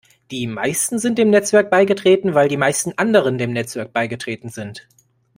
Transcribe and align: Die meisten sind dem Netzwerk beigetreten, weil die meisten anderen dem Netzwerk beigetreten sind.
Die 0.31 0.47
meisten 0.47 0.97
sind 0.97 1.19
dem 1.19 1.29
Netzwerk 1.29 1.69
beigetreten, 1.69 2.33
weil 2.33 2.47
die 2.47 2.57
meisten 2.57 2.93
anderen 2.97 3.37
dem 3.37 3.53
Netzwerk 3.53 3.93
beigetreten 3.93 4.49
sind. 4.49 4.87